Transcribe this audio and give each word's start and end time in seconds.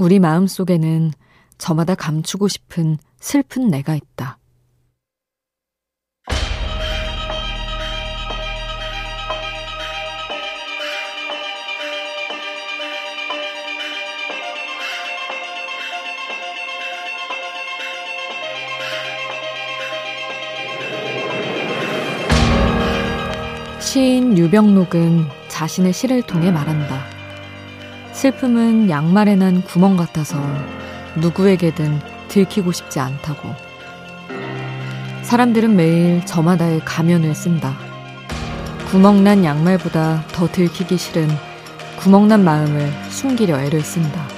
우리 0.00 0.18
마음 0.18 0.46
속에는 0.46 1.12
저마다 1.58 1.94
감추고 1.94 2.48
싶은 2.48 2.96
슬픈 3.18 3.68
내가 3.68 3.94
있다. 3.94 4.38
시인 23.80 24.38
유병록은 24.38 25.26
자신의 25.48 25.92
시를 25.92 26.22
통해 26.22 26.50
말한다. 26.50 27.09
슬픔은 28.20 28.90
양말에 28.90 29.34
난 29.34 29.62
구멍 29.62 29.96
같아서 29.96 30.38
누구에게든 31.16 32.00
들키고 32.28 32.70
싶지 32.70 33.00
않다고. 33.00 33.48
사람들은 35.22 35.74
매일 35.74 36.26
저마다의 36.26 36.82
가면을 36.84 37.34
쓴다. 37.34 37.74
구멍난 38.90 39.42
양말보다 39.42 40.24
더 40.32 40.46
들키기 40.48 40.98
싫은 40.98 41.30
구멍난 41.96 42.44
마음을 42.44 42.92
숨기려 43.08 43.58
애를 43.58 43.80
쓴다. 43.80 44.28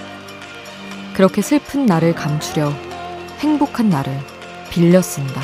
그렇게 1.12 1.42
슬픈 1.42 1.84
나를 1.84 2.14
감추려 2.14 2.72
행복한 3.40 3.88
나를 3.88 4.16
빌려 4.70 5.02
쓴다. 5.02 5.40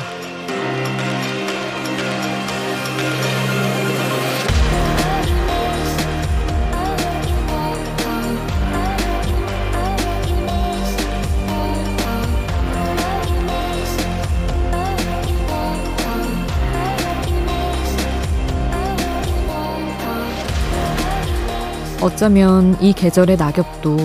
어쩌면 22.01 22.77
이 22.81 22.93
계절의 22.93 23.35
낙엽도 23.35 23.97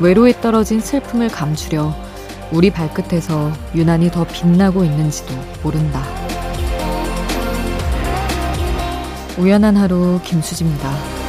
외로에 0.00 0.32
떨어진 0.40 0.80
슬픔을 0.80 1.28
감추려 1.28 1.94
우리 2.50 2.70
발끝에서 2.70 3.52
유난히 3.76 4.10
더 4.10 4.24
빛나고 4.24 4.82
있는지도 4.82 5.32
모른다. 5.62 6.02
우연한 9.38 9.76
하루 9.76 10.20
김수지입니다. 10.24 11.19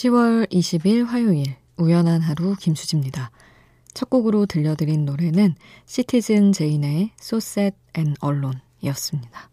10월 0.00 0.50
20일 0.50 1.04
화요일 1.04 1.56
우연한 1.76 2.22
하루 2.22 2.56
김수지입니다. 2.58 3.30
첫 3.92 4.08
곡으로 4.08 4.46
들려드린 4.46 5.04
노래는 5.04 5.56
시티즌 5.84 6.52
제인의 6.52 7.10
Sad 7.20 7.76
and 7.98 8.18
Alone이었습니다. 8.24 9.50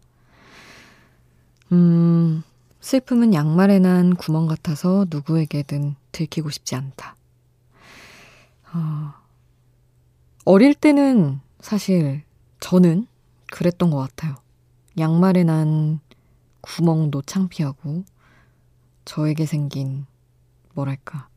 음, 1.72 2.42
슬픔은 2.80 3.34
양말에 3.34 3.78
난 3.80 4.14
구멍 4.14 4.46
같아서 4.46 5.04
누구에게든 5.10 5.96
들키고 6.12 6.48
싶지 6.48 6.76
않다. 6.76 7.14
어, 8.72 9.12
어릴 10.46 10.72
때는 10.72 11.40
사실 11.60 12.22
저는 12.60 13.06
그랬던 13.52 13.90
것 13.90 13.98
같아요. 13.98 14.36
양말에 14.98 15.44
난 15.44 16.00
구멍도 16.62 17.20
창피하고 17.22 18.04
저에게 19.04 19.44
생긴 19.44 20.06
뭐랄까, 20.78 21.28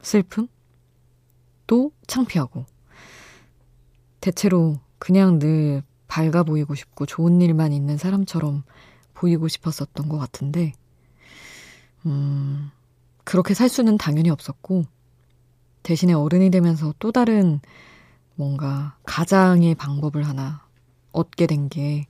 슬픔? 0.00 0.48
또 1.66 1.92
창피하고. 2.06 2.64
대체로 4.20 4.78
그냥 4.98 5.38
늘 5.38 5.82
밝아 6.08 6.42
보이고 6.44 6.74
싶고 6.74 7.04
좋은 7.04 7.40
일만 7.42 7.72
있는 7.72 7.98
사람처럼 7.98 8.64
보이고 9.12 9.48
싶었었던 9.48 10.08
것 10.08 10.16
같은데, 10.16 10.72
음, 12.06 12.70
그렇게 13.24 13.52
살 13.52 13.68
수는 13.68 13.98
당연히 13.98 14.30
없었고, 14.30 14.84
대신에 15.82 16.14
어른이 16.14 16.50
되면서 16.50 16.94
또 16.98 17.12
다른 17.12 17.60
뭔가 18.34 18.96
가장의 19.04 19.74
방법을 19.74 20.26
하나 20.26 20.66
얻게 21.12 21.46
된 21.46 21.68
게 21.68 22.06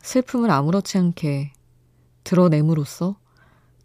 슬픔을 0.00 0.50
아무렇지 0.50 0.96
않게 0.98 1.52
드러냄으로써 2.24 3.16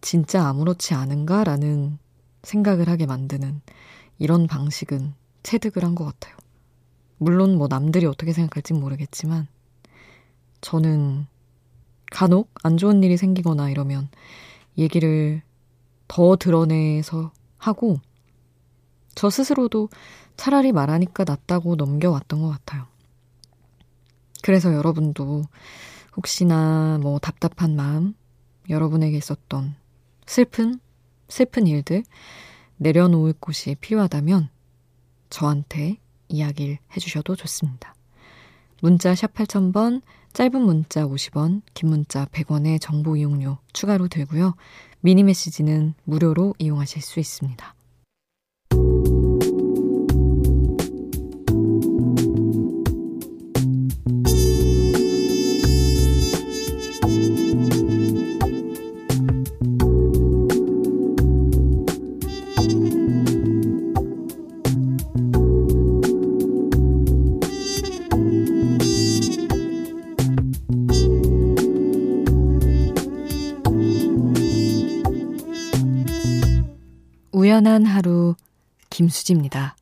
진짜 0.02 0.48
아무렇지 0.48 0.94
않은가라는 0.94 1.98
생각을 2.44 2.90
하게 2.90 3.06
만드는 3.06 3.62
이런 4.18 4.48
방식은 4.48 5.14
체득을 5.44 5.84
한 5.84 5.96
것 5.96 6.06
같아요. 6.06 6.36
물론 7.18 7.56
뭐 7.56 7.68
남들이 7.68 8.06
어떻게 8.08 8.34
생각할진 8.34 8.80
모르겠지만 8.80 9.48
저는 10.62 11.28
간혹 12.12 12.50
안 12.64 12.78
좋은 12.78 13.04
일이 13.04 13.16
생기거나 13.18 13.70
이러면 13.70 14.10
얘기를 14.78 15.42
더 16.08 16.36
드러내서 16.36 17.32
하고 17.58 18.00
저 19.16 19.30
스스로도 19.30 19.90
차라리 20.36 20.72
말하니까 20.72 21.24
낫다고 21.26 21.76
넘겨왔던 21.76 22.42
것 22.42 22.50
같아요. 22.50 22.88
그래서 24.42 24.74
여러분도 24.74 25.44
혹시나 26.18 26.98
뭐 27.02 27.20
답답한 27.20 27.76
마음, 27.76 28.16
여러분에게 28.70 29.16
있었던 29.18 29.76
슬픈, 30.32 30.80
슬픈 31.28 31.68
일들 31.68 32.04
내려놓을 32.78 33.34
곳이 33.34 33.76
필요하다면 33.82 34.48
저한테 35.30 35.98
이야기를 36.30 36.78
해주셔도 36.96 37.36
좋습니다. 37.36 37.94
문자 38.82 39.14
샵 39.14 39.34
8000번, 39.34 40.02
짧은 40.32 40.62
문자 40.62 41.06
50원, 41.06 41.64
긴 41.74 41.90
문자 41.90 42.24
100원의 42.28 42.80
정보 42.80 43.18
이용료 43.18 43.58
추가로 43.74 44.08
들고요. 44.08 44.56
미니 45.02 45.22
메시지는 45.24 45.96
무료로 46.06 46.56
이용하실 46.60 47.02
수 47.02 47.20
있습니다. 47.20 47.76
우연한 77.62 77.86
하루 77.86 78.34
김수지입니다. 78.90 79.76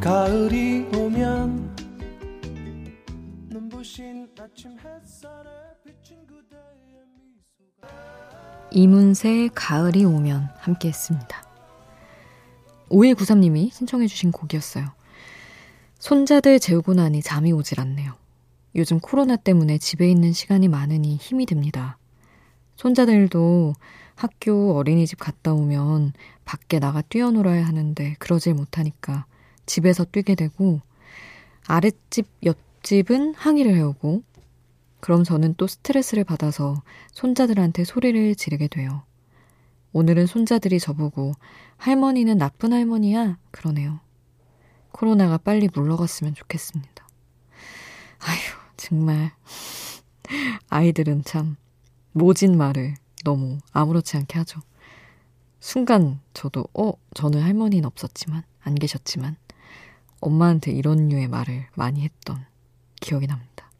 가을이 0.00 0.88
오면 0.96 1.76
눈부신 3.48 4.28
아침 4.40 4.76
햇살에 4.78 5.50
비친 5.84 6.26
그대의 6.26 7.04
이문세의 8.72 9.50
가을이 9.54 10.04
오면 10.04 10.50
함께 10.58 10.88
했습니다. 10.88 11.43
5193님이 12.94 13.72
신청해주신 13.72 14.32
곡이었어요. 14.32 14.86
손자들 15.98 16.60
재우고 16.60 16.94
나니 16.94 17.22
잠이 17.22 17.52
오질 17.52 17.80
않네요. 17.80 18.14
요즘 18.76 19.00
코로나 19.00 19.36
때문에 19.36 19.78
집에 19.78 20.10
있는 20.10 20.32
시간이 20.32 20.68
많으니 20.68 21.16
힘이 21.16 21.46
듭니다. 21.46 21.98
손자들도 22.76 23.74
학교 24.14 24.76
어린이집 24.76 25.18
갔다 25.18 25.52
오면 25.52 26.12
밖에 26.44 26.78
나가 26.78 27.02
뛰어놀아야 27.02 27.66
하는데 27.66 28.16
그러질 28.18 28.54
못하니까 28.54 29.26
집에서 29.66 30.04
뛰게 30.04 30.34
되고 30.34 30.80
아랫집, 31.66 32.26
옆집은 32.44 33.34
항의를 33.34 33.74
해오고 33.74 34.22
그럼 35.00 35.24
저는 35.24 35.54
또 35.56 35.66
스트레스를 35.66 36.24
받아서 36.24 36.82
손자들한테 37.12 37.84
소리를 37.84 38.34
지르게 38.34 38.68
돼요. 38.68 39.02
오늘은 39.94 40.26
손자들이 40.26 40.80
저보고 40.80 41.34
할머니는 41.76 42.36
나쁜 42.36 42.72
할머니야 42.72 43.38
그러네요. 43.52 44.00
코로나가 44.90 45.38
빨리 45.38 45.68
물러갔으면 45.72 46.34
좋겠습니다. 46.34 47.06
아휴, 48.18 48.58
정말. 48.76 49.30
아이들은 50.68 51.22
참 51.22 51.56
모진 52.10 52.58
말을 52.58 52.96
너무 53.22 53.58
아무렇지 53.72 54.16
않게 54.16 54.36
하죠. 54.40 54.60
순간 55.60 56.20
저도, 56.32 56.66
어, 56.74 56.94
저는 57.14 57.40
할머니는 57.40 57.84
없었지만, 57.86 58.42
안 58.62 58.74
계셨지만, 58.74 59.36
엄마한테 60.18 60.72
이런 60.72 61.08
류의 61.08 61.28
말을 61.28 61.68
많이 61.76 62.02
했던 62.02 62.44
기억이 63.00 63.28
납니다. 63.28 63.70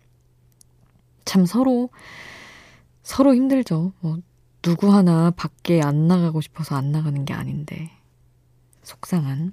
참 1.25 1.45
서로, 1.45 1.91
서로 3.03 3.35
힘들죠. 3.35 3.93
뭐, 3.99 4.19
누구 4.65 4.95
하나 4.95 5.31
밖에 5.31 5.83
안 5.83 6.09
나가고 6.09 6.41
싶어서 6.41 6.75
안 6.75 6.91
나가는 6.91 7.27
게 7.27 7.35
아닌데, 7.35 7.91
속상한, 8.83 9.53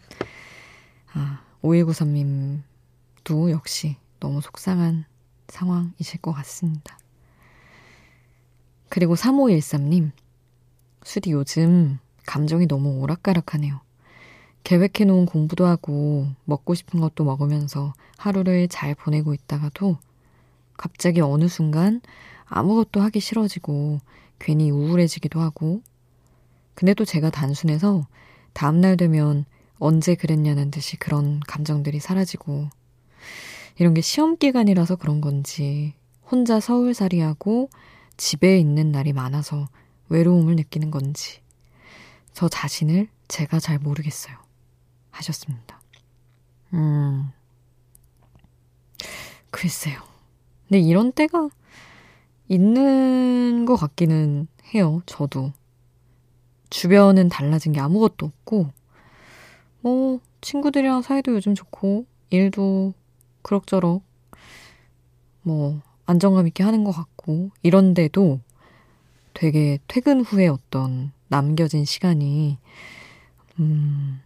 아, 1.12 1.42
5193님도 1.62 3.50
역시 3.50 3.98
너무 4.22 4.40
속상한 4.40 5.04
상황이실 5.50 6.22
것 6.22 6.32
같습니다. 6.32 6.98
그리고 8.88 9.16
3513님, 9.16 10.12
수디 11.04 11.34
요즘 11.34 12.00
감정이 12.26 12.68
너무 12.68 13.02
오락가락하네요. 13.02 13.82
계획해놓은 14.64 15.26
공부도 15.26 15.66
하고 15.66 16.30
먹고 16.46 16.74
싶은 16.74 17.02
것도 17.02 17.26
먹으면서 17.26 17.94
하루를 18.16 18.70
잘 18.70 18.96
보내고 18.96 19.34
있다가도 19.34 19.98
갑자기 20.78 21.20
어느 21.20 21.50
순간 21.50 22.00
아무것도 22.46 23.02
하기 23.02 23.20
싫어지고 23.20 24.00
괜히 24.42 24.72
우울해지기도 24.72 25.40
하고 25.40 25.82
근데 26.74 26.94
또 26.94 27.06
제가 27.06 27.30
단순해서 27.30 28.08
다음날 28.54 28.98
되면 28.98 29.46
언제 29.78 30.16
그랬냐는 30.16 30.72
듯이 30.72 30.98
그런 30.98 31.40
감정들이 31.42 32.00
사라지고 32.00 32.68
이런 33.78 33.94
게 33.94 34.02
시험 34.02 34.38
기간이라서 34.38 34.96
그런 34.98 35.22
건지 35.22 35.94
혼자 36.30 36.60
서울살이하고 36.60 37.70
집에 38.18 38.58
있는 38.60 38.92
날이 38.92 39.14
많아서 39.14 39.68
외로움을 40.10 40.56
느끼는 40.56 40.92
건지 40.92 41.42
저 42.34 42.50
자신을 42.50 43.08
제가 43.28 43.60
잘 43.60 43.80
모르겠어요. 43.80 44.36
하셨습니다. 45.12 45.82
음. 46.74 47.30
글쎄요. 49.50 50.02
근데 50.68 50.80
이런 50.80 51.12
때가 51.12 51.50
있는 52.52 53.66
것 53.66 53.78
같기는 53.78 54.46
해요. 54.74 55.02
저도. 55.06 55.54
주변은 56.70 57.30
달라진 57.30 57.72
게 57.72 57.80
아무것도 57.80 58.26
없고, 58.26 58.70
뭐, 59.80 60.20
친구들이랑 60.42 61.02
사이도 61.02 61.34
요즘 61.34 61.56
좋고, 61.56 62.06
일도 62.30 62.94
그럭저럭, 63.42 64.04
뭐, 65.44 65.82
안정감 66.06 66.46
있게 66.48 66.62
하는 66.64 66.84
것 66.84 66.92
같고, 66.92 67.52
이런데도 67.64 68.42
되게 69.34 69.80
퇴근 69.88 70.20
후에 70.20 70.48
어떤 70.48 71.14
남겨진 71.30 71.86
시간이, 71.86 72.58
음, 73.60 74.22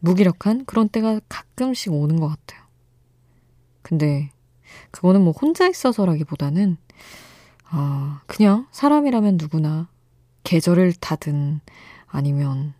무기력한 0.00 0.64
그런 0.64 0.88
때가 0.88 1.20
가끔씩 1.28 1.92
오는 1.92 2.18
것 2.18 2.26
같아요. 2.26 2.60
근데, 3.82 4.32
그거는 4.90 5.22
뭐 5.22 5.32
혼자 5.32 5.68
있어서라기보다는, 5.68 6.76
아, 7.70 8.22
그냥 8.26 8.66
사람이라면 8.72 9.36
누구나 9.36 9.88
계절을 10.44 10.94
타든 10.94 11.60
아니면 12.06 12.74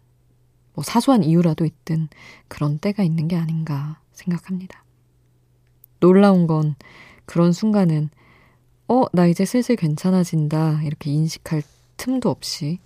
뭐 0.73 0.83
사소한 0.83 1.23
이유라도 1.25 1.65
있든 1.65 2.09
그런 2.49 2.79
때가 2.79 3.03
있는 3.03 3.29
게 3.29 3.37
아닌가 3.37 4.01
생각합니다. 4.13 4.85
놀라운 6.01 6.47
건 6.47 6.77
그런 7.27 7.53
순간은 7.53 8.11
어, 8.89 9.05
나 9.13 9.27
이제 9.27 9.45
슬슬 9.45 9.77
괜찮아진다. 9.77 10.83
이렇게 10.83 11.11
인식할 11.11 11.63
틈도 11.99 12.31
없이 12.31 12.79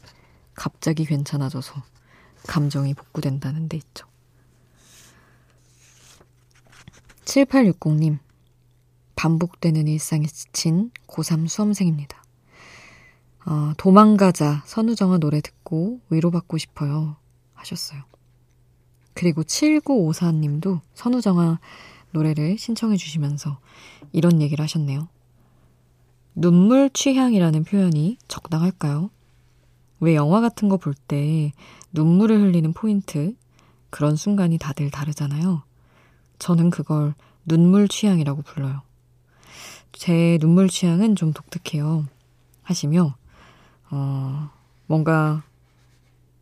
갑자기 0.55 1.05
괜찮아져서 1.05 1.83
감정이 2.49 2.95
복구된다는 2.95 3.69
데 3.69 3.77
있죠. 3.77 4.07
7860님, 7.25 8.19
반복되는 9.23 9.87
일상에 9.87 10.27
지친 10.27 10.91
고3 11.07 11.47
수험생입니다. 11.47 12.21
어, 13.47 13.73
도망가자 13.77 14.65
선우정아 14.67 15.19
노래 15.19 15.41
듣고 15.41 16.01
위로받고 16.11 16.59
싶어요. 16.59 17.15
하셨어요. 17.55 18.03
그리고 19.15 19.45
7954님도 19.45 20.81
선우정아 20.95 21.61
노래를 22.11 22.59
신청해 22.59 22.97
주시면서 22.97 23.61
이런 24.11 24.43
얘기를 24.43 24.61
하셨네요. 24.65 25.09
눈물 26.35 26.91
취향이라는 26.91 27.63
표현이 27.63 28.19
적당할까요? 28.27 29.11
왜 30.01 30.17
영화 30.17 30.41
같은 30.41 30.69
거 30.69 30.77
볼 30.79 30.95
때 30.95 31.53
눈물을 31.93 32.41
흘리는 32.41 32.73
포인트, 32.73 33.37
그런 33.89 34.17
순간이 34.17 34.59
다들 34.59 34.91
다르잖아요. 34.91 35.63
저는 36.41 36.71
그걸 36.71 37.15
눈물 37.47 37.87
취향이라고 37.87 38.43
불러요. 38.43 38.83
제 40.03 40.37
눈물 40.41 40.69
취향은 40.69 41.15
좀 41.15 41.33
독특해요. 41.33 42.09
하시며, 42.65 43.15
어, 43.89 44.51
뭔가 44.89 45.45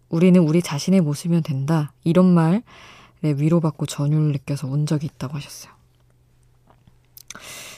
우리는 0.09 0.41
우리 0.41 0.62
자신의 0.62 1.03
모습이면 1.03 1.43
된다. 1.43 1.93
이런 2.03 2.33
말에 2.33 2.62
위로받고 3.21 3.85
전율을 3.85 4.33
느껴서 4.33 4.67
운 4.67 4.87
적이 4.87 5.11
있다고 5.12 5.37
하셨어요. 5.37 5.75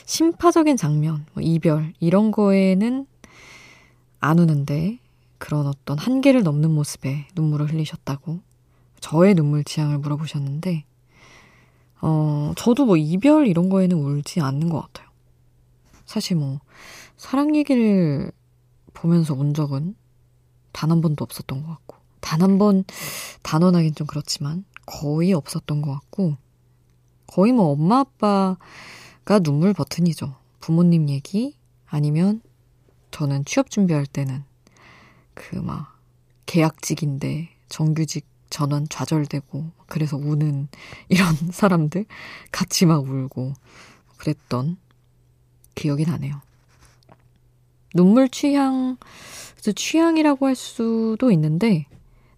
심파적인 0.05 0.77
장면, 0.77 1.25
뭐 1.33 1.43
이별, 1.43 1.91
이런 1.99 2.31
거에는 2.31 3.05
안 4.21 4.39
우는데 4.39 4.99
그런 5.37 5.67
어떤 5.67 5.97
한계를 5.97 6.43
넘는 6.43 6.71
모습에 6.71 7.27
눈물을 7.35 7.69
흘리셨다고 7.69 8.39
저의 9.01 9.35
눈물 9.35 9.65
취향을 9.65 9.97
물어보셨는데, 9.97 10.85
어, 11.99 12.53
저도 12.55 12.85
뭐 12.85 12.95
이별 12.95 13.47
이런 13.47 13.67
거에는 13.67 13.97
울지 13.97 14.39
않는 14.39 14.69
것 14.69 14.79
같아요. 14.79 15.12
사실 16.13 16.37
뭐, 16.37 16.59
사랑 17.17 17.55
얘기를 17.55 18.31
보면서 18.93 19.33
운 19.33 19.55
적은 19.55 19.95
단 20.71 20.91
한 20.91 21.01
번도 21.01 21.23
없었던 21.23 21.63
것 21.63 21.69
같고, 21.69 21.97
단 22.21 22.41
한 22.41 22.59
번 22.59 22.83
단언하긴 23.41 23.95
좀 23.95 24.05
그렇지만, 24.05 24.63
거의 24.85 25.33
없었던 25.33 25.81
것 25.81 25.91
같고, 25.91 26.37
거의 27.25 27.51
뭐 27.51 27.71
엄마 27.71 28.01
아빠가 28.01 29.39
눈물 29.41 29.73
버튼이죠. 29.73 30.35
부모님 30.59 31.09
얘기, 31.09 31.57
아니면 31.87 32.41
저는 33.11 33.45
취업 33.45 33.71
준비할 33.71 34.05
때는 34.05 34.43
그 35.33 35.55
막 35.55 35.99
계약직인데 36.45 37.49
정규직 37.69 38.27
전원 38.51 38.87
좌절되고 38.87 39.71
그래서 39.87 40.15
우는 40.17 40.67
이런 41.09 41.35
사람들 41.51 42.05
같이 42.51 42.85
막 42.85 43.03
울고 43.03 43.53
그랬던 44.17 44.77
기억이 45.75 46.05
나네요. 46.05 46.41
눈물 47.95 48.29
취향, 48.29 48.97
취향이라고 49.57 50.47
할 50.47 50.55
수도 50.55 51.31
있는데 51.31 51.85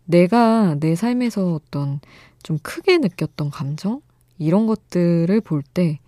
내가 0.06 0.76
내 0.80 0.96
삶에서 0.96 1.54
어떤 1.54 2.00
좀 2.44 2.60
크게 2.60 2.98
느꼈던 3.00 3.50
감정? 3.50 4.02
이런 4.38 4.68
것들을 4.68 5.40
볼 5.42 5.64
때 5.64 6.00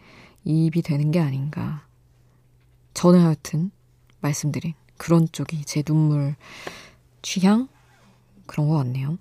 이입이 0.43 0.81
되는 0.81 1.11
게 1.11 1.19
아닌가. 1.19 1.85
저는 2.93 3.21
하여튼 3.21 3.71
말씀드린 4.21 4.73
그런 4.97 5.27
쪽이 5.31 5.65
제 5.65 5.81
눈물 5.81 6.35
취향? 7.21 7.67
그런 8.45 8.67
것 8.69 8.75
같네요. 8.77 9.17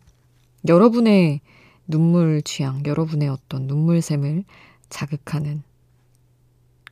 여러분의 0.69 1.41
눈물 1.87 2.43
취향, 2.43 2.85
여러분의 2.85 3.29
어떤 3.29 3.67
눈물샘을 3.67 4.45
자극하는 4.89 5.63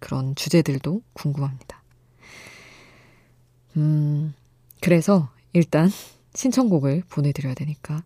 그런 0.04 0.34
주제들도 0.34 1.00
궁금합니다. 1.14 1.82
음, 3.78 4.34
그래서 4.82 5.30
일단 5.54 5.88
신청곡을 6.34 7.04
보내드려야 7.08 7.54
되니까. 7.54 8.04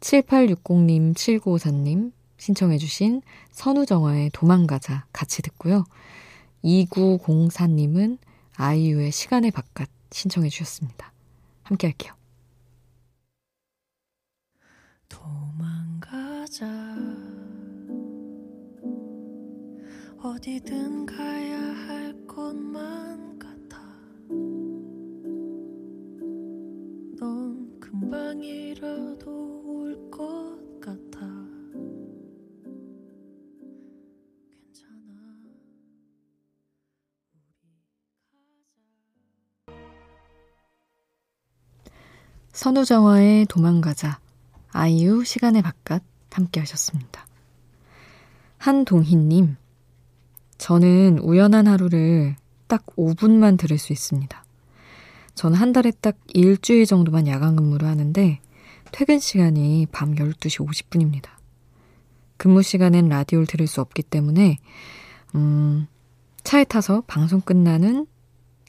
7860님, 0.00 1.14
7954님 1.14 2.12
신청해주신 2.36 3.22
선우정아의 3.52 4.30
도망가자 4.34 5.06
같이 5.14 5.40
듣고요. 5.40 5.84
2904님은 6.62 8.18
아이유의 8.56 9.10
시간의 9.10 9.50
바깥 9.50 9.88
신청해주셨습니다. 10.10 11.10
함께 11.62 11.86
할게요. 11.86 12.12
도망가자 15.08 16.66
어디든 20.22 21.06
가야 21.06 21.58
할 21.58 22.26
것만 22.26 23.38
같아. 23.38 23.78
넌 27.18 27.80
금방이라도 27.80 29.62
올 29.64 30.10
것 30.10 30.80
같아. 30.80 31.20
괜찮아. 34.50 34.90
선우정화의 42.52 43.46
도망가자. 43.46 44.20
아이유 44.72 45.24
시간의 45.24 45.62
바깥 45.62 46.02
함께 46.30 46.60
하셨습니다. 46.60 47.26
한동희님, 48.58 49.56
저는 50.60 51.20
우연한 51.20 51.66
하루를 51.66 52.36
딱 52.66 52.84
5분만 52.94 53.58
들을 53.58 53.78
수 53.78 53.94
있습니다. 53.94 54.44
저는 55.34 55.56
한 55.56 55.72
달에 55.72 55.90
딱 56.02 56.18
일주일 56.34 56.84
정도만 56.84 57.26
야간 57.28 57.56
근무를 57.56 57.88
하는데 57.88 58.40
퇴근 58.92 59.18
시간이 59.18 59.86
밤 59.90 60.14
12시 60.14 60.66
50분입니다. 60.66 61.30
근무 62.36 62.62
시간엔 62.62 63.08
라디오를 63.08 63.46
들을 63.46 63.66
수 63.66 63.80
없기 63.80 64.02
때문에 64.02 64.58
음, 65.34 65.86
차에 66.44 66.64
타서 66.64 67.04
방송 67.06 67.40
끝나는 67.40 68.06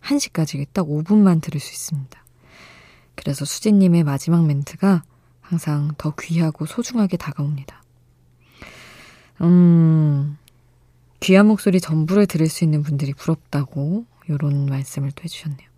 1시까지 0.02 0.66
딱 0.72 0.88
5분만 0.88 1.42
들을 1.42 1.60
수 1.60 1.74
있습니다. 1.74 2.24
그래서 3.16 3.44
수진님의 3.44 4.06
마지막 4.06 4.46
멘트가 4.46 5.04
항상 5.42 5.92
더 5.98 6.14
귀하고 6.18 6.66
소중하게 6.66 7.18
다가옵니다. 7.18 7.84
음, 9.42 10.38
귀한 11.22 11.46
목소리 11.46 11.80
전부를 11.80 12.26
들을 12.26 12.50
수 12.50 12.64
있는 12.64 12.82
분들이 12.82 13.14
부럽다고 13.14 14.06
이런 14.28 14.66
말씀을 14.66 15.12
또 15.12 15.24
해주셨네요. 15.24 15.70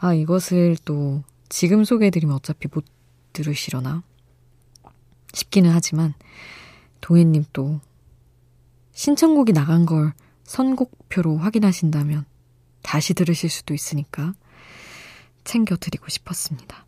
아, 0.00 0.12
이것을 0.14 0.76
또 0.84 1.22
지금 1.48 1.84
소개해드리면 1.84 2.36
어차피 2.36 2.68
못 2.70 2.84
들으시려나 3.32 4.02
싶기는 5.32 5.70
하지만 5.70 6.12
동해님 7.00 7.44
또 7.54 7.80
신청곡이 8.92 9.52
나간 9.52 9.86
걸 9.86 10.12
선곡표로 10.44 11.38
확인하신다면 11.38 12.26
다시 12.82 13.14
들으실 13.14 13.48
수도 13.48 13.72
있으니까 13.72 14.34
챙겨드리고 15.44 16.08
싶었습니다. 16.08 16.84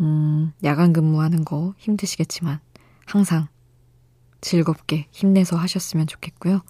음, 0.00 0.52
야간 0.64 0.92
근무하는 0.92 1.44
거 1.44 1.74
힘드시겠지만 1.78 2.58
항상 3.06 3.46
즐겁게 4.40 5.06
힘내서 5.12 5.56
하셨으면 5.56 6.08
좋겠고요. 6.08 6.62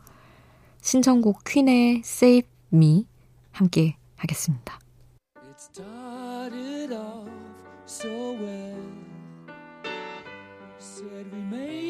신청곡 0.81 1.45
퀸의 1.45 2.03
Save 2.05 2.49
Me 2.73 3.07
함께 3.53 3.97
하겠습니다. 4.17 4.79
so 7.91 8.33
well. 8.35 8.77
Said 10.79 11.27
we 11.33 11.41
made 11.41 11.90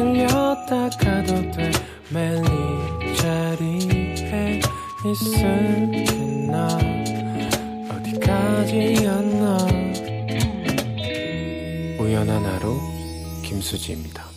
잠시 0.00 0.26
들렸다 0.26 0.88
가도 0.98 1.50
돼. 1.52 1.70
매일 2.08 2.42
이 3.02 3.16
자리에 3.16 4.60
있을게나 5.04 6.78
어디까지였나. 7.90 9.58
우연한 11.98 12.44
하루 12.44 12.80
김수지입니다 13.42 14.29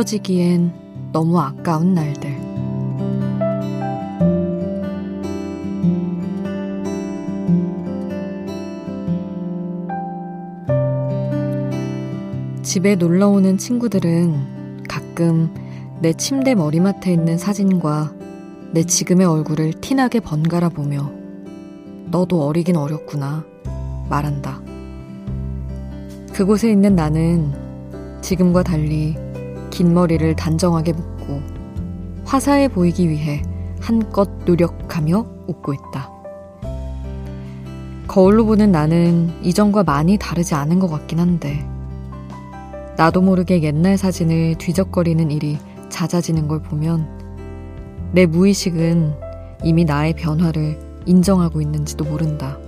잊혀지기엔 0.00 0.72
너무 1.12 1.38
아까운 1.38 1.94
날들. 1.94 2.30
집에 12.62 12.94
놀러 12.94 13.28
오는 13.28 13.58
친구들은 13.58 14.84
가끔 14.88 15.52
내 16.00 16.12
침대 16.12 16.54
머리맡에 16.54 17.12
있는 17.12 17.36
사진과 17.36 18.12
내 18.72 18.84
지금의 18.84 19.26
얼굴을 19.26 19.74
티나게 19.74 20.20
번갈아 20.20 20.70
보며 20.70 21.10
너도 22.06 22.46
어리긴 22.46 22.76
어렸구나 22.76 23.44
말한다. 24.08 24.62
그곳에 26.32 26.70
있는 26.70 26.94
나는 26.94 27.52
지금과 28.22 28.62
달리 28.62 29.16
긴 29.70 29.94
머리를 29.94 30.36
단정하게 30.36 30.92
묶고 30.92 31.40
화사해 32.24 32.68
보이기 32.68 33.08
위해 33.08 33.42
한껏 33.80 34.28
노력하며 34.44 35.26
웃고 35.46 35.72
있다. 35.72 36.10
거울로 38.06 38.44
보는 38.44 38.72
나는 38.72 39.32
이전과 39.42 39.84
많이 39.84 40.18
다르지 40.18 40.54
않은 40.54 40.80
것 40.80 40.88
같긴 40.88 41.20
한데, 41.20 41.64
나도 42.96 43.22
모르게 43.22 43.62
옛날 43.62 43.96
사진을 43.96 44.56
뒤적거리는 44.58 45.30
일이 45.30 45.58
잦아지는 45.88 46.48
걸 46.48 46.60
보면 46.60 47.08
내 48.12 48.26
무의식은 48.26 49.14
이미 49.62 49.84
나의 49.84 50.14
변화를 50.14 50.78
인정하고 51.06 51.60
있는지도 51.60 52.04
모른다. 52.04 52.58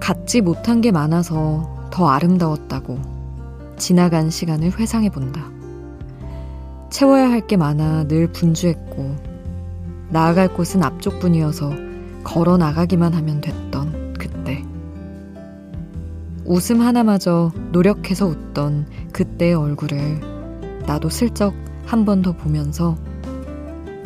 갖지 0.00 0.40
못한 0.40 0.80
게 0.80 0.90
많아서 0.90 1.88
더 1.90 2.08
아름다웠다고 2.08 3.15
지나간 3.76 4.30
시간을 4.30 4.78
회상해 4.78 5.10
본다. 5.10 5.50
채워야 6.90 7.30
할 7.30 7.46
게 7.46 7.56
많아 7.56 8.04
늘 8.08 8.26
분주했고, 8.32 9.16
나아갈 10.10 10.52
곳은 10.54 10.82
앞쪽뿐이어서 10.82 11.72
걸어 12.24 12.56
나가기만 12.56 13.12
하면 13.14 13.40
됐던 13.40 14.14
그때. 14.18 14.64
웃음 16.44 16.80
하나마저 16.80 17.52
노력해서 17.72 18.26
웃던 18.26 18.86
그때의 19.12 19.54
얼굴을 19.54 20.20
나도 20.86 21.08
슬쩍 21.08 21.54
한 21.84 22.04
번 22.04 22.22
더 22.22 22.32
보면서 22.32 22.96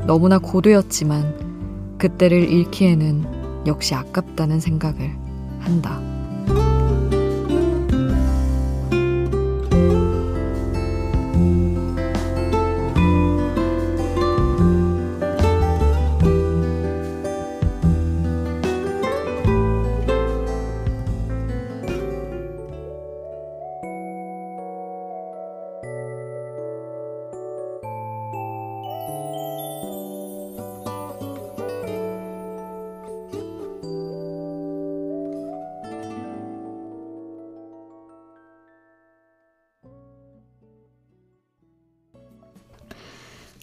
너무나 0.07 0.39
고도였지만 0.39 1.97
그때를 1.99 2.51
잃기에는 2.51 3.65
역시 3.67 3.95
아깝다는 3.95 4.61
생각을 4.61 5.11
한다. 5.61 6.01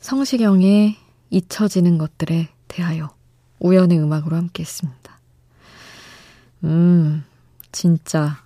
성시경의 0.08 0.96
잊혀지는 1.32 1.98
것들에 1.98 2.48
대하여 2.70 3.14
우연의 3.60 4.00
음악으로 4.00 4.38
함께 4.38 4.64
했습니다. 4.64 5.20
음, 6.64 7.26
진짜, 7.74 8.42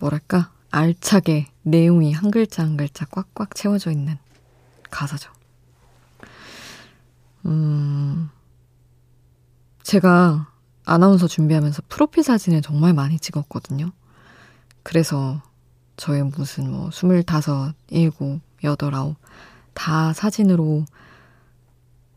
뭐랄까, 0.00 0.50
알차게 0.70 1.48
내용이 1.64 2.14
한 2.14 2.30
글자 2.30 2.62
한 2.62 2.78
글자 2.78 3.04
꽉꽉 3.04 3.54
채워져 3.54 3.90
있는 3.90 4.16
가사죠. 4.90 5.30
음, 7.44 8.30
제가 9.82 10.50
아나운서 10.86 11.28
준비하면서 11.28 11.82
프로필 11.90 12.22
사진을 12.22 12.62
정말 12.62 12.94
많이 12.94 13.18
찍었거든요. 13.18 13.92
그래서 14.82 15.42
저의 15.98 16.22
무슨 16.22 16.70
뭐, 16.70 16.90
스물다섯, 16.90 17.74
일곱, 17.90 18.40
여덟, 18.64 18.94
아홉, 18.94 19.16
다 19.74 20.12
사진으로 20.12 20.84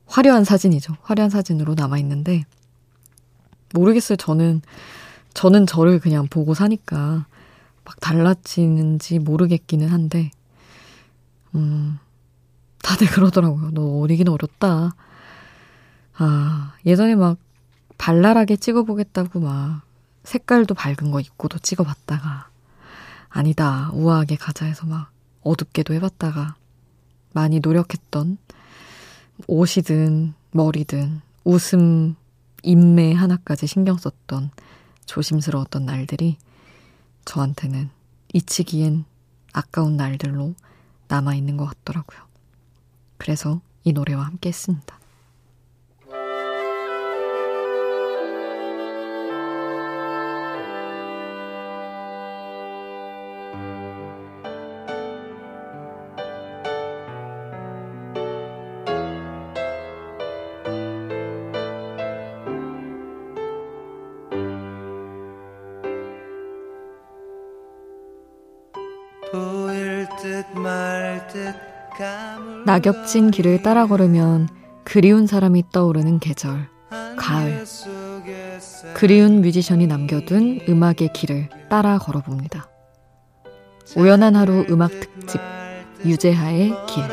화려한 0.07 0.43
사진이죠. 0.43 0.95
화려한 1.01 1.29
사진으로 1.29 1.73
남아 1.75 1.97
있는데, 1.99 2.45
모르겠어요. 3.73 4.17
저는, 4.17 4.61
저는 5.33 5.65
저를 5.65 5.99
그냥 5.99 6.27
보고 6.27 6.53
사니까 6.53 7.25
막 7.83 7.99
달라지는지 7.99 9.19
모르겠기는 9.19 9.87
한데, 9.87 10.31
음, 11.55 11.99
다들 12.81 13.07
그러더라고요. 13.11 13.71
너 13.71 13.99
어리긴 13.99 14.29
어렸다. 14.29 14.95
아, 16.17 16.73
예전에 16.85 17.15
막 17.15 17.37
발랄하게 17.97 18.57
찍어보겠다고 18.57 19.39
막 19.39 19.81
색깔도 20.23 20.73
밝은 20.75 21.11
거 21.11 21.19
입고도 21.19 21.59
찍어봤다가, 21.59 22.49
아니다, 23.29 23.89
우아하게 23.93 24.37
가자 24.37 24.65
해서 24.65 24.85
막 24.85 25.11
어둡게도 25.41 25.93
해봤다가, 25.93 26.55
많이 27.35 27.59
노력했던 27.59 28.37
옷이든 29.47 30.33
머리든 30.51 31.21
웃음, 31.43 32.15
인매 32.63 33.11
하나까지 33.11 33.67
신경 33.67 33.97
썼던 33.97 34.51
조심스러웠던 35.05 35.85
날들이 35.85 36.37
저한테는 37.25 37.89
잊히기엔 38.33 39.03
아까운 39.51 39.97
날들로 39.97 40.55
남아있는 41.09 41.57
것 41.57 41.65
같더라고요. 41.65 42.21
그래서 43.17 43.59
이 43.83 43.91
노래와 43.91 44.25
함께 44.25 44.47
했습니다. 44.49 44.97
낙엽진 72.65 73.31
길을 73.31 73.61
따라 73.61 73.87
걸으면 73.87 74.49
그리운 74.83 75.27
사람이 75.27 75.65
떠오르는 75.71 76.19
계절, 76.19 76.67
가을. 77.17 77.63
그리운 78.93 79.41
뮤지션이 79.41 79.87
남겨둔 79.87 80.61
음악의 80.67 81.13
길을 81.13 81.49
따라 81.69 81.97
걸어봅니다. 81.97 82.67
우연한 83.95 84.35
하루 84.35 84.65
음악 84.69 84.91
특집, 84.99 85.39
유재하의 86.03 86.73
길. 86.87 87.03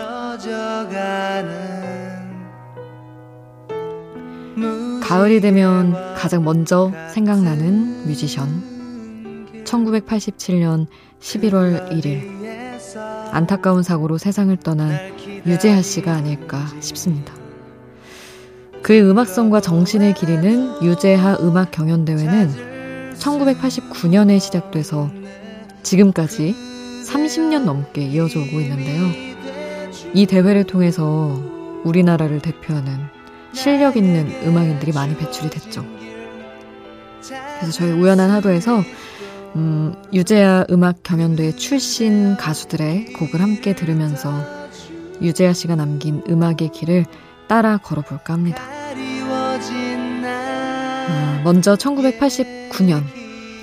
가을이 5.03 5.41
되면 5.41 6.15
가장 6.15 6.45
먼저 6.45 6.91
생각나는 7.13 8.07
뮤지션. 8.07 8.73
1987년 9.65 10.87
11월 11.23 11.89
1일. 11.91 12.43
안타까운 13.31 13.83
사고로 13.83 14.19
세상을 14.19 14.55
떠난 14.59 15.17
유재하 15.47 15.81
씨가 15.81 16.13
아닐까 16.13 16.67
싶습니다. 16.81 17.33
그의 18.83 19.03
음악성과 19.03 19.61
정신을 19.61 20.15
기리는 20.15 20.83
유재하 20.83 21.39
음악 21.41 21.71
경연대회는 21.71 23.15
1989년에 23.17 24.41
시작돼서 24.41 25.11
지금까지 25.83 26.55
30년 27.07 27.63
넘게 27.65 28.03
이어져 28.03 28.41
오고 28.41 28.61
있는데요. 28.61 29.05
이 30.15 30.27
대회를 30.27 30.65
통해서 30.65 31.41
우리나라를 31.85 32.41
대표하는 32.41 32.99
실력 33.53 33.97
있는 33.97 34.29
음악인들이 34.45 34.93
많이 34.93 35.17
배출이 35.17 35.51
됐죠. 35.51 35.85
그래서 37.61 37.73
저희 37.73 37.93
우연한 37.93 38.31
하루에서 38.31 38.83
음, 39.57 39.95
유재하 40.13 40.65
음악 40.71 41.03
경연대 41.03 41.57
출신 41.57 42.37
가수들의 42.37 43.13
곡을 43.15 43.41
함께 43.41 43.75
들으면서 43.75 44.33
유재하 45.21 45.53
씨가 45.53 45.77
남긴 45.77 46.23
음악의 46.29 46.71
길을 46.73 47.05
따라 47.49 47.77
걸어볼까 47.77 48.33
합니다. 48.33 48.63
아, 50.25 51.41
먼저 51.45 51.75
1989년 51.75 53.03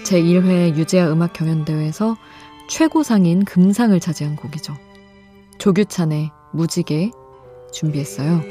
제1회 0.03 0.77
유재하 0.77 1.11
음악 1.11 1.33
경연대회에서 1.33 2.15
최고상인 2.69 3.45
금상을 3.45 3.99
차지한 3.99 4.35
곡이죠. 4.35 4.75
조규찬의 5.57 6.29
무지개 6.53 7.11
준비했어요. 7.73 8.41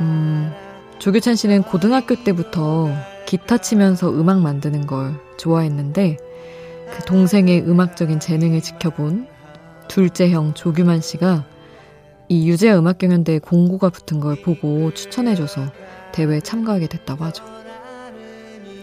음, 0.00 0.52
조규찬 0.98 1.36
씨는 1.36 1.62
고등학교 1.62 2.22
때부터 2.22 2.90
기타 3.26 3.58
치면서 3.58 4.10
음악 4.10 4.40
만드는 4.40 4.86
걸 4.86 5.18
좋아했는데 5.38 6.18
그 6.18 6.33
동생의 7.06 7.62
음악적인 7.62 8.20
재능을 8.20 8.60
지켜본 8.60 9.28
둘째 9.88 10.30
형 10.30 10.54
조규만 10.54 11.00
씨가 11.00 11.44
이 12.28 12.48
유재하 12.48 12.78
음악 12.78 12.98
경연대회 12.98 13.38
공고가 13.38 13.90
붙은 13.90 14.20
걸 14.20 14.40
보고 14.40 14.92
추천해줘서 14.94 15.66
대회에 16.12 16.40
참가하게 16.40 16.86
됐다고 16.86 17.24
하죠. 17.24 17.44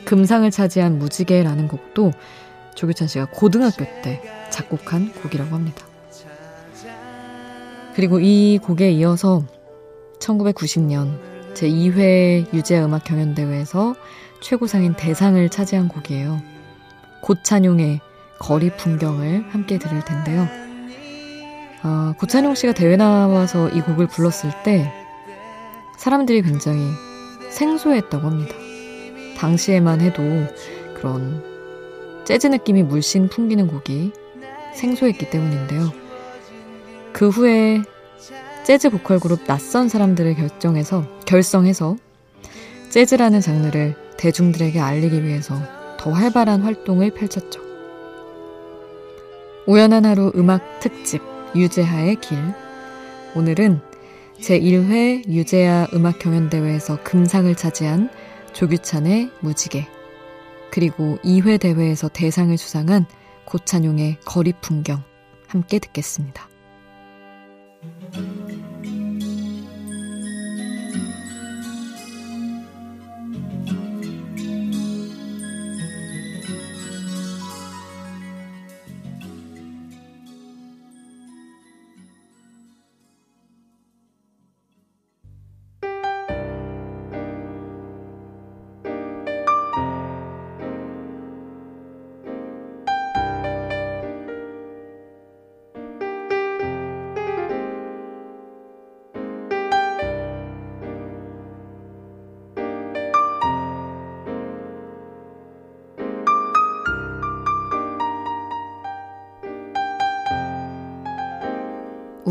금상을 0.06 0.50
차지한 0.52 1.00
무지개라는 1.00 1.68
곡도 1.68 2.12
조규찬 2.76 3.08
씨가 3.08 3.28
고등학교 3.32 3.86
때 4.02 4.22
작곡한 4.50 5.14
곡이라고 5.14 5.56
합니다. 5.56 5.86
그리고 7.96 8.20
이 8.20 8.60
곡에 8.62 8.92
이어서 8.92 9.44
1990년 10.20 11.20
제2회 11.54 12.54
유재하 12.54 12.86
음악 12.86 13.04
경연대회에서 13.04 13.96
최고상인 14.42 14.96
대상을 14.96 15.50
차지한 15.50 15.88
곡이에요. 15.88 16.51
고찬용의 17.22 18.02
거리 18.40 18.70
풍경을 18.76 19.46
함께 19.50 19.78
들을 19.78 20.04
텐데요. 20.04 20.48
어, 21.84 22.14
고찬용 22.18 22.56
씨가 22.56 22.74
대회 22.74 22.96
나와서 22.96 23.70
이 23.70 23.82
곡을 23.82 24.08
불렀을 24.08 24.52
때 24.64 24.92
사람들이 25.98 26.42
굉장히 26.42 26.88
생소했다고 27.50 28.28
합니다. 28.28 28.56
당시에만 29.38 30.02
해도 30.02 30.24
그런 30.96 31.44
재즈 32.26 32.48
느낌이 32.48 32.84
물씬 32.84 33.28
풍기는 33.28 33.68
곡이 33.68 34.12
생소했기 34.76 35.30
때문인데요. 35.30 35.92
그 37.14 37.30
후에 37.30 37.82
재즈 38.64 38.90
보컬 38.90 39.20
그룹 39.20 39.46
낯선 39.46 39.90
사람들을 39.90 40.36
결정해서 40.36 41.06
결성해서 41.26 41.98
재즈라는 42.90 43.42
장르를 43.42 43.96
대중들에게 44.18 44.80
알리기 44.80 45.24
위해서 45.24 45.56
더 46.02 46.10
활발한 46.10 46.62
활동을 46.64 47.12
펼쳤죠. 47.12 47.62
우연한 49.68 50.04
하루 50.04 50.32
음악 50.36 50.80
특집 50.80 51.22
유재하의 51.56 52.16
길. 52.16 52.40
오늘은 53.36 53.80
제1회 54.40 55.28
유재하 55.28 55.86
음악 55.94 56.18
경연대회에서 56.18 57.04
금상을 57.04 57.54
차지한 57.54 58.10
조규찬의 58.52 59.30
무지개, 59.42 59.88
그리고 60.72 61.20
2회 61.24 61.60
대회에서 61.60 62.10
대상을 62.10 62.58
수상한 62.58 63.06
고찬용의 63.46 64.22
거리 64.26 64.54
풍경 64.60 65.04
함께 65.46 65.78
듣겠습니다. 65.78 66.51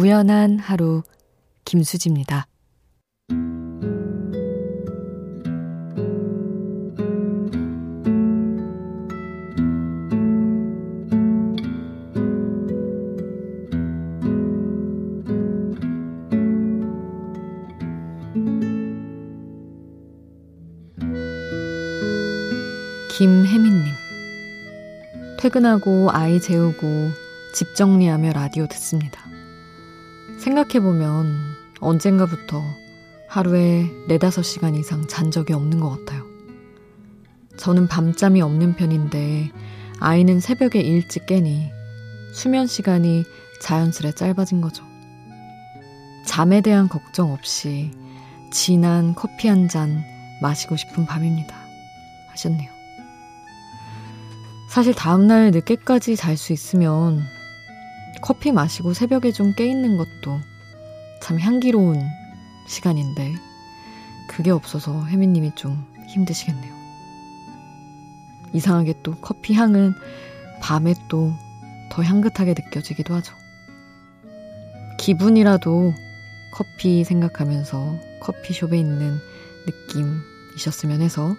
우연한 0.00 0.58
하루 0.58 1.02
김수지입니다. 1.66 2.46
김혜민님. 23.18 23.84
퇴근하고 25.38 26.08
아이 26.10 26.40
재우고 26.40 27.10
집 27.52 27.74
정리하며 27.76 28.32
라디오 28.32 28.66
듣습니다. 28.66 29.19
생각해보면 30.40 31.36
언젠가부터 31.80 32.62
하루에 33.28 33.84
4, 34.08 34.16
5시간 34.18 34.76
이상 34.76 35.06
잔 35.06 35.30
적이 35.30 35.52
없는 35.52 35.80
것 35.80 35.90
같아요. 35.90 36.24
저는 37.56 37.88
밤잠이 37.88 38.40
없는 38.40 38.74
편인데 38.74 39.50
아이는 40.00 40.40
새벽에 40.40 40.80
일찍 40.80 41.26
깨니 41.26 41.70
수면 42.32 42.66
시간이 42.66 43.24
자연스레 43.60 44.12
짧아진 44.12 44.60
거죠. 44.60 44.82
잠에 46.26 46.60
대한 46.62 46.88
걱정 46.88 47.32
없이 47.32 47.90
진한 48.50 49.14
커피 49.14 49.48
한 49.48 49.68
잔 49.68 50.02
마시고 50.40 50.76
싶은 50.76 51.04
밤입니다. 51.04 51.54
하셨네요. 52.30 52.70
사실 54.70 54.94
다음날 54.94 55.50
늦게까지 55.50 56.16
잘 56.16 56.36
수 56.38 56.52
있으면 56.54 57.22
커피 58.22 58.52
마시고 58.52 58.94
새벽에 58.94 59.32
좀 59.32 59.54
깨있는 59.54 59.96
것도 59.96 60.40
참 61.22 61.38
향기로운 61.38 62.00
시간인데 62.68 63.34
그게 64.28 64.50
없어서 64.50 65.04
혜미님이 65.06 65.52
좀 65.54 65.84
힘드시겠네요. 66.08 66.72
이상하게 68.52 68.94
또 69.02 69.14
커피 69.16 69.54
향은 69.54 69.94
밤에 70.60 70.94
또 71.08 71.32
더 71.90 72.02
향긋하게 72.02 72.54
느껴지기도 72.56 73.12
하죠. 73.14 73.34
기분이라도 74.98 75.92
커피 76.54 77.04
생각하면서 77.04 77.98
커피숍에 78.20 78.78
있는 78.78 79.18
느낌이셨으면 79.66 81.02
해서 81.02 81.36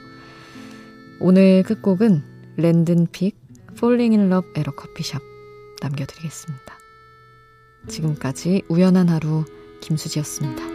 오늘 1.20 1.64
끝곡은 1.64 2.24
랜든 2.58 3.08
픽 3.12 3.40
Falling 3.74 4.16
in 4.16 4.32
Love 4.32 4.52
에러 4.56 4.72
커피숍 4.74 5.22
남겨드리겠습니다. 5.82 6.78
지금까지 7.88 8.62
우연한 8.70 9.10
하루 9.10 9.44
김수지였습니다. 9.82 10.71